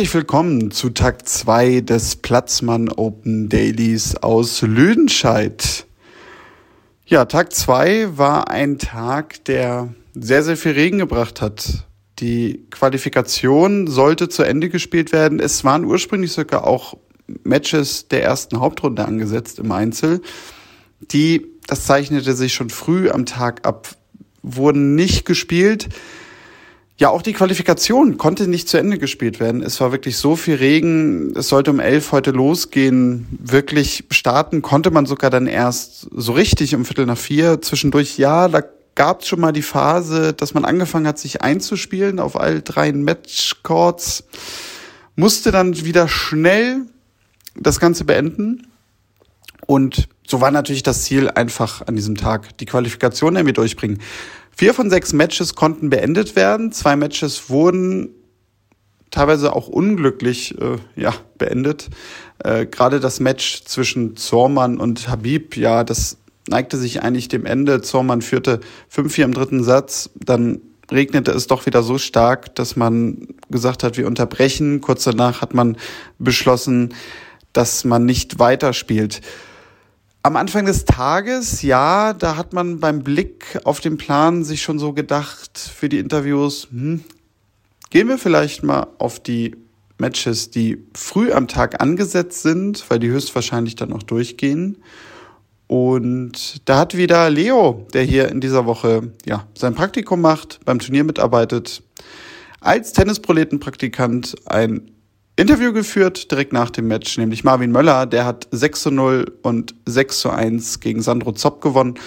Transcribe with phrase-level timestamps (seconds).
[0.00, 5.84] Herzlich willkommen zu Tag 2 des Platzmann Open Dailies aus Lüdenscheid.
[7.04, 11.86] Ja, Tag 2 war ein Tag, der sehr, sehr viel Regen gebracht hat.
[12.18, 15.38] Die Qualifikation sollte zu Ende gespielt werden.
[15.38, 16.96] Es waren ursprünglich sogar auch
[17.44, 20.22] Matches der ersten Hauptrunde angesetzt im Einzel.
[21.12, 23.90] Die, das zeichnete sich schon früh am Tag ab,
[24.40, 25.90] wurden nicht gespielt.
[27.00, 29.62] Ja, auch die Qualifikation konnte nicht zu Ende gespielt werden.
[29.62, 31.32] Es war wirklich so viel Regen.
[31.34, 33.26] Es sollte um elf heute losgehen.
[33.40, 37.62] Wirklich starten konnte man sogar dann erst so richtig um Viertel nach vier.
[37.62, 38.62] Zwischendurch, ja, da
[38.96, 42.92] gab es schon mal die Phase, dass man angefangen hat, sich einzuspielen auf all drei
[42.92, 44.24] Matchcourts.
[45.16, 46.82] Musste dann wieder schnell
[47.56, 48.66] das Ganze beenden.
[49.66, 54.00] Und so war natürlich das Ziel einfach an diesem Tag, die Qualifikation irgendwie durchbringen.
[54.60, 56.70] Vier von sechs Matches konnten beendet werden.
[56.70, 58.10] Zwei Matches wurden
[59.10, 61.88] teilweise auch unglücklich äh, ja, beendet.
[62.44, 67.80] Äh, Gerade das Match zwischen Zormann und Habib, ja, das neigte sich eigentlich dem Ende.
[67.80, 68.60] Zormann führte
[68.94, 70.10] 5-4 im dritten Satz.
[70.14, 74.82] Dann regnete es doch wieder so stark, dass man gesagt hat, wir unterbrechen.
[74.82, 75.78] Kurz danach hat man
[76.18, 76.92] beschlossen,
[77.54, 79.22] dass man nicht weiterspielt.
[80.22, 84.78] Am Anfang des Tages, ja, da hat man beim Blick auf den Plan sich schon
[84.78, 87.02] so gedacht für die Interviews, hm,
[87.88, 89.56] gehen wir vielleicht mal auf die
[89.96, 94.82] Matches, die früh am Tag angesetzt sind, weil die höchstwahrscheinlich dann noch durchgehen.
[95.66, 100.80] Und da hat wieder Leo, der hier in dieser Woche ja sein Praktikum macht, beim
[100.80, 101.82] Turnier mitarbeitet,
[102.60, 104.90] als Tennisproletenpraktikant ein
[105.40, 109.74] Interview geführt, direkt nach dem Match, nämlich Marvin Möller, der hat 6 zu 0 und
[109.86, 111.98] 6 zu 1 gegen Sandro Zopp gewonnen.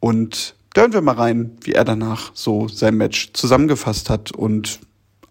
[0.00, 4.80] Und da hören wir mal rein, wie er danach so sein Match zusammengefasst hat und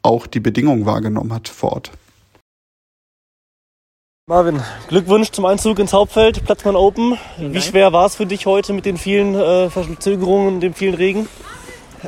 [0.02, 1.92] auch die Bedingungen wahrgenommen hat vor Ort.
[4.28, 7.18] Marvin, Glückwunsch zum Einzug ins Hauptfeld, Platzmann Open.
[7.38, 10.94] Wie schwer war es für dich heute mit den vielen äh, Verzögerungen und dem vielen
[10.94, 11.28] Regen?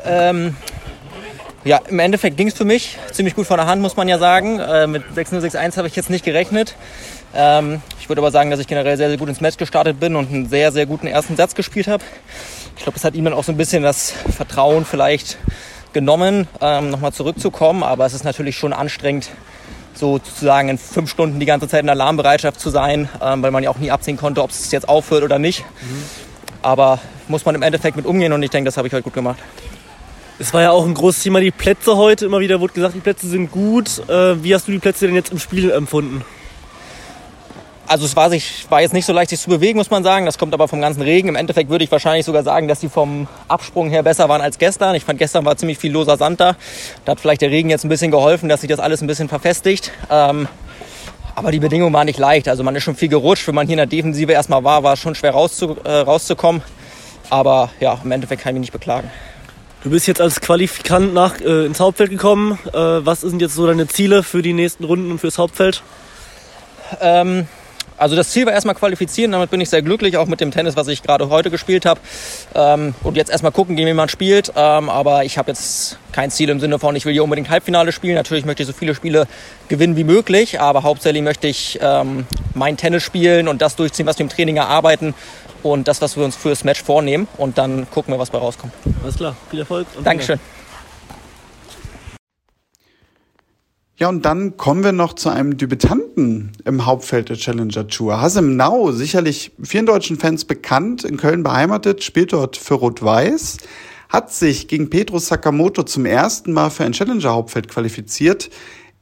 [0.06, 0.56] Ähm,
[1.66, 4.18] ja, im Endeffekt ging es für mich ziemlich gut von der Hand, muss man ja
[4.18, 4.60] sagen.
[4.60, 6.76] Äh, mit 6-0-6-1 habe ich jetzt nicht gerechnet.
[7.34, 10.16] Ähm, ich würde aber sagen, dass ich generell sehr, sehr gut ins Match gestartet bin
[10.16, 12.04] und einen sehr, sehr guten ersten Satz gespielt habe.
[12.76, 15.38] Ich glaube, das hat ihm dann auch so ein bisschen das Vertrauen vielleicht
[15.94, 17.84] genommen, ähm, nochmal zurückzukommen.
[17.84, 19.30] Aber es ist natürlich schon anstrengend,
[19.94, 23.64] so sozusagen in fünf Stunden die ganze Zeit in Alarmbereitschaft zu sein, ähm, weil man
[23.64, 25.62] ja auch nie absehen konnte, ob es jetzt aufhört oder nicht.
[25.62, 26.04] Mhm.
[26.62, 29.14] Aber muss man im Endeffekt mit umgehen und ich denke, das habe ich heute gut
[29.14, 29.38] gemacht.
[30.40, 32.26] Es war ja auch ein großes Thema, die Plätze heute.
[32.26, 34.00] Immer wieder wurde gesagt, die Plätze sind gut.
[34.10, 36.26] Äh, wie hast du die Plätze denn jetzt im Spiel empfunden?
[37.86, 40.26] Also es war, sich, war jetzt nicht so leicht, sich zu bewegen, muss man sagen.
[40.26, 41.28] Das kommt aber vom ganzen Regen.
[41.28, 44.58] Im Endeffekt würde ich wahrscheinlich sogar sagen, dass die vom Absprung her besser waren als
[44.58, 44.96] gestern.
[44.96, 46.56] Ich fand, gestern war ziemlich viel loser Sand da.
[47.06, 49.30] Da hat vielleicht der Regen jetzt ein bisschen geholfen, dass sich das alles ein bisschen
[49.30, 49.92] verfestigt.
[50.10, 50.48] Ähm,
[51.36, 52.48] aber die Bedingungen waren nicht leicht.
[52.48, 53.48] Also man ist schon viel gerutscht.
[53.48, 56.64] Wenn man hier in der Defensive erstmal war, war es schon schwer rauszu, äh, rauszukommen.
[57.30, 59.12] Aber ja, im Endeffekt kann ich mich nicht beklagen.
[59.84, 62.58] Du bist jetzt als Qualifikant nach, äh, ins Hauptfeld gekommen.
[62.72, 65.84] Äh, was sind jetzt so deine Ziele für die nächsten Runden und fürs Hauptfeld?
[67.02, 67.48] Ähm,
[67.98, 70.76] also das Ziel war erstmal qualifizieren, damit bin ich sehr glücklich, auch mit dem Tennis,
[70.76, 72.00] was ich gerade heute gespielt habe.
[72.56, 74.52] Ähm, und jetzt erstmal gucken, gegen wen man spielt.
[74.56, 77.92] Ähm, aber ich habe jetzt kein Ziel im Sinne von, ich will hier unbedingt Halbfinale
[77.92, 78.16] spielen.
[78.16, 79.28] Natürlich möchte ich so viele Spiele
[79.68, 84.20] gewinnen wie möglich, aber hauptsächlich möchte ich ähm, mein Tennis spielen und das durchziehen, was
[84.20, 85.14] wir im Training erarbeiten
[85.64, 87.28] und das, was wir uns fürs Match vornehmen.
[87.38, 88.74] Und dann gucken wir, was bei rauskommt.
[89.04, 89.88] Alles klar, viel Erfolg.
[90.04, 90.40] Dankeschön.
[94.04, 98.20] Ja, und dann kommen wir noch zu einem Debütanten im Hauptfeld der Challenger Tour.
[98.20, 103.60] Hasem Nau, sicherlich vielen deutschen Fans bekannt, in Köln beheimatet, spielt dort für Rot-Weiß,
[104.10, 108.50] hat sich gegen Pedro Sakamoto zum ersten Mal für ein Challenger-Hauptfeld qualifiziert.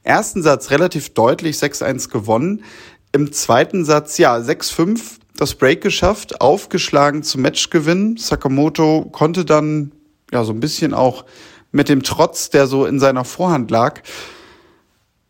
[0.04, 2.62] Ersten Satz relativ deutlich 6-1 gewonnen.
[3.10, 5.00] Im zweiten Satz, ja, 6-5
[5.36, 8.18] das Break geschafft, aufgeschlagen zum Matchgewinn.
[8.18, 9.90] Sakamoto konnte dann
[10.30, 11.24] ja so ein bisschen auch
[11.72, 14.02] mit dem Trotz, der so in seiner Vorhand lag,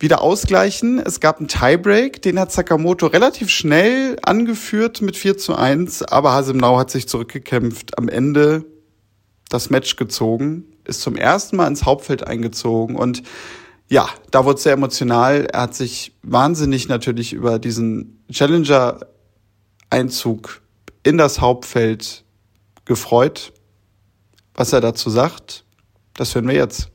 [0.02, 0.98] wieder ausgleichen.
[0.98, 6.32] Es gab einen Tiebreak, den hat Sakamoto relativ schnell angeführt mit 4 zu 1, aber
[6.32, 7.96] Hasemnau hat sich zurückgekämpft.
[7.96, 8.64] Am Ende
[9.48, 13.22] das Match gezogen, ist zum ersten Mal ins Hauptfeld eingezogen und
[13.88, 15.46] ja, da wurde es sehr emotional.
[15.52, 19.00] Er hat sich wahnsinnig natürlich über diesen Challenger
[19.90, 20.62] Einzug
[21.02, 22.24] in das Hauptfeld
[22.86, 23.52] gefreut.
[24.54, 25.64] Was er dazu sagt,
[26.14, 26.88] das hören wir jetzt.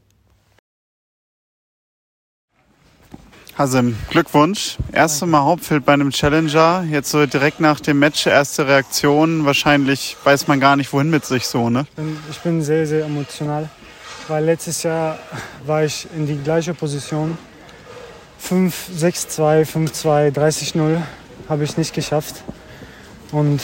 [3.57, 4.77] Hasim, Glückwunsch.
[4.91, 6.85] Erste Mal Hauptfeld bei einem Challenger.
[6.91, 9.45] Jetzt so direkt nach dem Match, erste Reaktion.
[9.45, 11.87] Wahrscheinlich weiß man gar nicht, wohin mit sich so, ne?
[11.89, 13.67] Ich bin, ich bin sehr, sehr emotional,
[14.27, 15.17] weil letztes Jahr
[15.65, 17.35] war ich in die gleiche Position
[18.37, 21.01] 5, 6, 2, 5, 2, 30, 0
[21.49, 22.43] habe ich nicht geschafft.
[23.31, 23.61] Und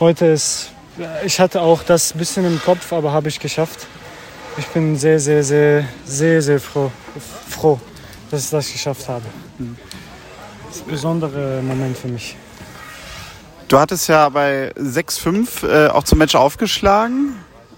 [0.00, 0.72] heute ist,
[1.24, 3.86] ich hatte auch das bisschen im Kopf, aber habe ich geschafft.
[4.58, 6.90] Ich bin sehr, sehr, sehr, sehr, sehr froh,
[7.48, 7.78] froh
[8.30, 9.24] dass ich das geschafft habe.
[10.66, 12.36] Das ist ein besonderer Moment für mich.
[13.68, 17.36] Du hattest ja bei 6-5 äh, auch zum Match aufgeschlagen.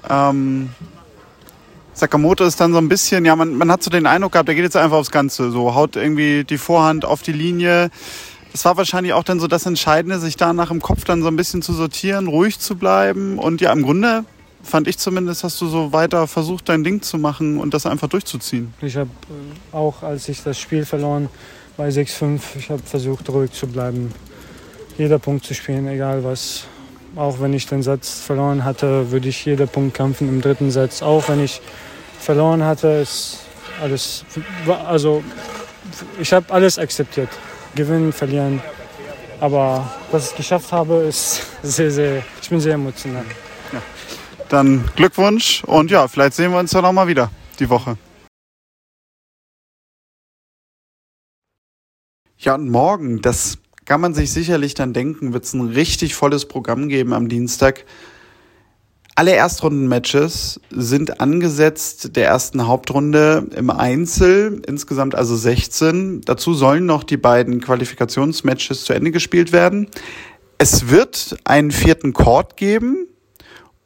[0.08, 0.70] Ähm,
[1.92, 4.54] Sakamoto ist dann so ein bisschen, ja, man, man hat so den Eindruck gehabt, der
[4.54, 5.50] geht jetzt einfach aufs Ganze.
[5.50, 7.90] So haut irgendwie die Vorhand auf die Linie.
[8.52, 11.36] Das war wahrscheinlich auch dann so das Entscheidende, sich danach im Kopf dann so ein
[11.36, 13.38] bisschen zu sortieren, ruhig zu bleiben.
[13.38, 14.24] Und ja, im Grunde
[14.62, 18.08] fand ich zumindest, hast du so weiter versucht, dein Ding zu machen und das einfach
[18.08, 18.72] durchzuziehen.
[18.80, 21.28] Ich habe äh, auch, als ich das Spiel verloren
[21.76, 24.12] bei 6-5, ich habe versucht, ruhig zu bleiben,
[24.98, 26.64] jeder Punkt zu spielen, egal was.
[27.16, 31.02] Auch wenn ich den Satz verloren hatte, würde ich jeder Punkt kämpfen im dritten Satz.
[31.02, 31.60] Auch wenn ich
[32.20, 33.38] verloren hatte, ist
[33.82, 34.24] alles,
[34.86, 35.24] also
[36.20, 37.30] ich habe alles akzeptiert.
[37.74, 38.62] Gewinnen, verlieren.
[39.40, 43.24] Aber was ich geschafft habe, ist sehr, sehr, ich bin sehr emotional.
[43.72, 43.82] Ja.
[44.50, 47.30] Dann Glückwunsch und ja, vielleicht sehen wir uns ja nochmal wieder
[47.60, 47.96] die Woche.
[52.36, 56.46] Ja, und morgen, das kann man sich sicherlich dann denken, wird es ein richtig volles
[56.48, 57.84] Programm geben am Dienstag.
[59.14, 66.22] Alle Erstrunden-Matches sind angesetzt der ersten Hauptrunde im Einzel, insgesamt also 16.
[66.22, 69.86] Dazu sollen noch die beiden Qualifikationsmatches zu Ende gespielt werden.
[70.58, 73.06] Es wird einen vierten Court geben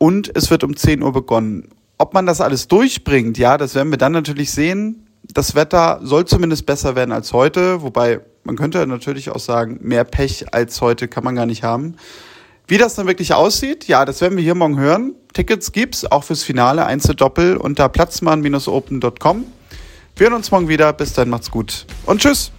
[0.04, 1.70] und es wird um 10 Uhr begonnen.
[1.96, 5.06] Ob man das alles durchbringt, ja, das werden wir dann natürlich sehen.
[5.32, 10.04] Das Wetter soll zumindest besser werden als heute, wobei man könnte natürlich auch sagen, mehr
[10.04, 11.94] Pech als heute kann man gar nicht haben.
[12.66, 15.14] Wie das dann wirklich aussieht, ja, das werden wir hier morgen hören.
[15.32, 19.44] Tickets gibt's auch fürs Finale Einzeldoppel unter platzmann-open.com.
[20.16, 20.92] Wir hören uns morgen wieder.
[20.92, 22.52] Bis dann, macht's gut und tschüss.